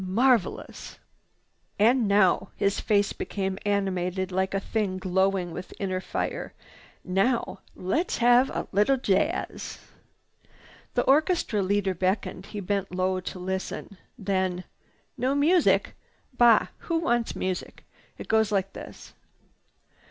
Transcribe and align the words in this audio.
Marvelous! 0.03 0.97
"And 1.77 2.07
now—" 2.07 2.49
his 2.55 2.79
face 2.79 3.13
became 3.13 3.59
animated 3.67 4.31
like 4.31 4.55
a 4.55 4.59
thing 4.59 4.97
glowing 4.97 5.51
with 5.51 5.75
inner 5.79 6.01
fire. 6.01 6.55
"Now 7.03 7.59
let's 7.75 8.17
have 8.17 8.49
a 8.49 8.67
little 8.71 8.97
jazz." 8.97 9.77
The 10.95 11.03
orchestra 11.03 11.61
leader 11.61 11.93
beckoned. 11.93 12.47
He 12.47 12.59
bent 12.61 12.91
low 12.95 13.19
to 13.19 13.37
listen. 13.37 13.95
Then, 14.17 14.63
"No 15.19 15.35
music? 15.35 15.95
Bah! 16.35 16.69
Who 16.79 16.97
wants 16.97 17.35
music? 17.35 17.85
It 18.17 18.27
goes 18.27 18.51
like 18.51 18.73
this!" 18.73 19.13